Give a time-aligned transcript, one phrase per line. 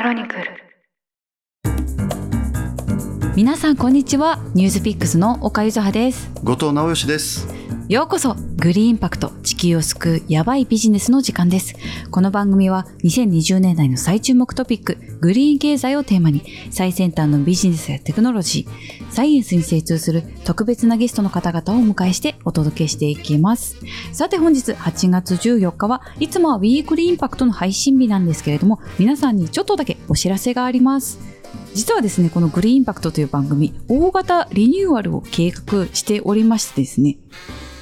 [0.00, 0.44] クロニクル。
[3.36, 4.38] 皆さんこんにちは。
[4.54, 6.30] ニュースピックスの岡ゆずはです。
[6.42, 7.46] 後藤直義です
[7.90, 8.36] ようこそ。
[8.56, 9.32] グリーンインパクト。
[9.42, 11.74] 地球を救うヤバいビジネスの時間です。
[12.12, 23.74] この番組は2020年代の最注目トピックグリーン経済をテーマに最先端のビジネスやテクノロジーサイエンスに精通する特別なゲストの方々をお迎えしてお届けしていきます。
[24.12, 31.18] さて本日8月14日はいつもはウィークリーインパクトの配信日なんですけれども皆さんにちょっとだけお知らせがあります。
[31.74, 37.16] 実はですね、このグリーンインパクトという番組、大型リニューアルを計画しておりましてですね。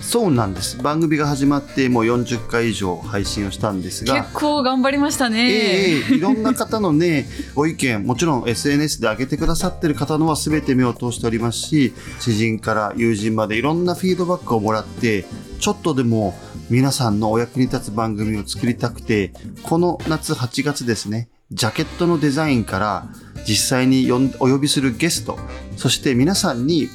[0.09, 0.79] そうなんです。
[0.83, 4.15] 番組が始まってもう40回以上配信をしたんですが。
[4.15, 15.27] 結構頑張りましたね、ええいろんな方のね ご意見もちろん SNS で上げてくださってる方のは全て目を通しておりますし知人から友人までいろんなフィードバックをもらって
[15.61, 16.35] ちょっとでも
[16.71, 23.09] 皆さんのお役に立つ番組を作りたくてこの夏8月ですねジャケットのデザインから
[23.47, 25.39] 実際にお呼びするゲスト
[25.77, 26.89] そして皆さんに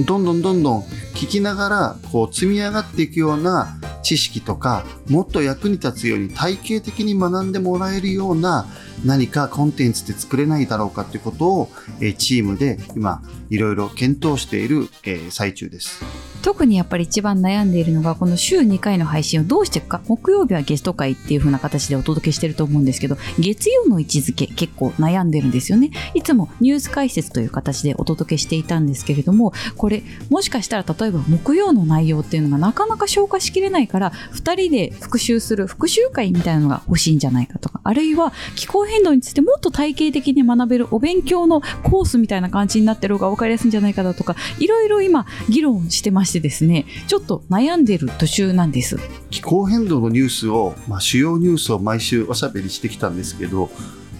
[0.00, 0.84] どんどんどんどん
[1.18, 8.66] 聞きながらこう積み上がっていくような知識とかもっと役に立つように体系的に学んでもらえるような
[9.04, 11.70] 何かコンテンツって作れないだろうかということを
[12.18, 14.88] チームで今いろいろ検討している
[15.30, 16.27] 最中です。
[16.42, 20.00] 特にやっぱり一番悩んでいるのがこの週2回の配信をどうしていくか。
[20.06, 25.90] 木曜日はゲスト会っていう風な形でお届けしてると思うんですけど月曜の位置づけ結構悩んでるんですよね。
[26.14, 48.98] いつもニュース解説という形でお届けしていたんですけれどもこれもしかしたら例えば木曜の内容っていうのがなかなか消化しきれないから2人で復習する復習会みたいなのが欲しいんじゃないかとかあるいは気候変動についてもっと体系的に学べるお勉強のコースみたいな感じになってる方が分かりやすいんじゃないかだとかいろいろ今議論してましてですねちょっと悩んでる途中なんです。
[49.30, 53.70] 気候変動のニュースを、まあ、主要ニュースを毎週おしゃべりしてきたんですけど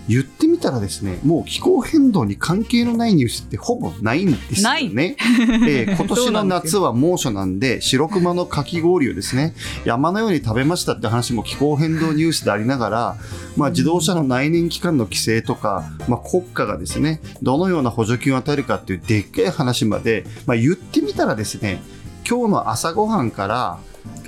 [0.08, 5.16] 言ってみたらですね、もう気候変動に関係のないニュースってほぼないんですよね。
[5.18, 9.54] えー、 今年の夏は猛暑なんで、白熊のかき氷をですね、
[9.84, 13.16] 山のように食べましたって話も気候変動ニュースでありながら、
[13.58, 21.82] まあ、自動車の内燃機関の規制とか、まあ、国家がですね、どのような補助金を与えるかっていうでっかい話まで、まあ、言ってみたらですね、
[22.28, 23.78] 今日の朝ごはんから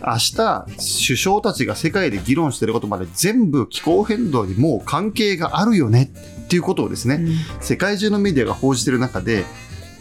[0.01, 0.65] 明日
[1.07, 6.11] 首相たちが世界で議論していることまで全部気候変動にもう関係があるよね
[6.45, 9.45] っていうことをですね、うん、世界中のメディアが報じている中で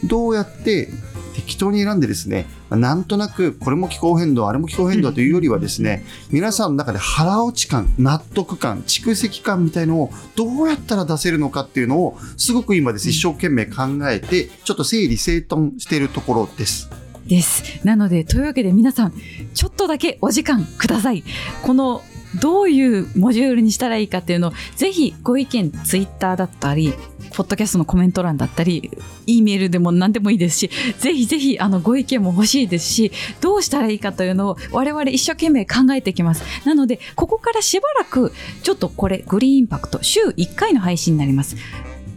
[0.06, 0.88] どうやって
[1.36, 16.90] 適当に選んでですねなんとなくこれも気候変動あれも気候変動というよりはですね、うん、皆さんの中で腹落ち感納得感蓄積感みたいのをどうやったら出せるのかっていうのをすごく今です一生懸命考えてちょっと整理整頓しているところです。
[17.30, 17.86] です。
[17.86, 19.14] なので、というわけで皆さん、
[19.54, 21.24] ちょっとだけお時間ください。
[21.64, 22.02] この
[22.42, 26.94] どういうモジュールにしたらいいかっていうのを、ぜひご意見、ツイッターだったり、
[27.34, 28.92] ポッドキャストのコメント欄だったり、
[29.26, 30.70] E メールでも何でもいいですし、
[31.00, 36.44] ぜひぜひあのご意見も欲しいですし、どうしたらいいかというのを我々一生懸命考えていきます。
[36.66, 41.56] なので、ここからしばらく、ちょっとこれ、グリーンインパクト、週1回の配信になります。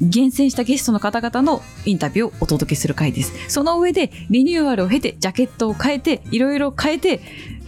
[0.02, 3.32] 厳選したゲストの方々のインタビューをお届けする回です。
[3.48, 7.20] その上でリニューアルを経て、ジャケットを変えて、いろいろ変えて、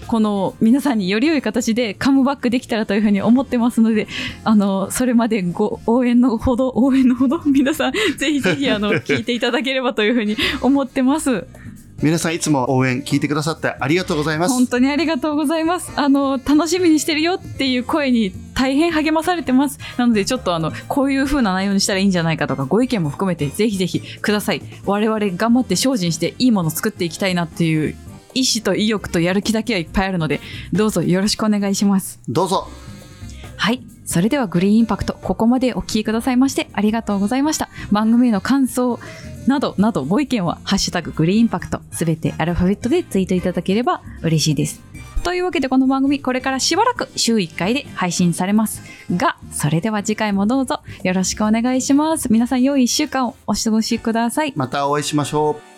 [0.07, 4.09] この皆さんにより良い形でカムバックできたらというふうに思ってますので、
[4.43, 11.47] あの、それまでご応援のほど、応援のほど、 皆さん、ぜひぜひ、あの、聞いていただければというふうに思ってます。
[12.03, 14.55] 皆さんいつも応援聞いてくださってありがとうございます。
[14.55, 15.93] 本当にありがとうございます。
[15.95, 19.79] あの、楽しみにしてるよっていう声に大変励まされてます。
[19.97, 24.63] なのでちょっとあの、こういう風な内容にしたらいいんじゃないかとか、ご意見も含めてぜひぜひください。
[24.87, 27.97] 我々頑張って精進していいものを作っていきたいなっていう
[28.35, 30.41] 意志と意欲とやる気だけはいっぱいあるので、
[30.73, 32.21] どうぞよろしくお願いします。
[32.29, 32.69] どうぞ。
[33.57, 33.83] はい。
[34.05, 37.71] それではグリーンインパクト、ここまでお聞きくださいましてありがとうございました。
[37.91, 39.01] 番組への感想
[39.47, 44.83] などなどご意見は、ハッシュタググリーンインパクト、すべてアルファベットでツイートいただければ嬉しいです。
[45.25, 48.83] というわけでこの番組、これからしばらく週1回で配信されます。
[49.11, 52.31] が、それでは次回もどうぞよろしくお願いします。
[52.31, 54.53] 皆さん良い1週間をお過ごしください。
[54.55, 55.74] またお会いしましょう。